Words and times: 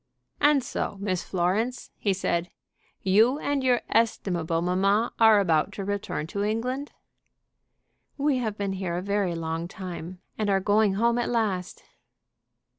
"And 0.39 0.63
so, 0.63 0.97
Miss 0.99 1.21
Florence," 1.21 1.91
he 1.99 2.11
said, 2.11 2.49
"you 3.03 3.37
and 3.37 3.63
your 3.63 3.81
estimable 3.89 4.59
mamma 4.59 5.13
are 5.19 5.39
about 5.39 5.71
to 5.73 5.85
return 5.85 6.25
to 6.25 6.43
England?" 6.43 6.91
"We 8.17 8.39
have 8.39 8.57
been 8.57 8.73
here 8.73 8.97
a 8.97 9.03
very 9.03 9.35
long 9.35 9.67
time, 9.67 10.19
and 10.39 10.49
are 10.49 10.59
going 10.59 10.95
home 10.95 11.19
at 11.19 11.29
last." 11.29 11.83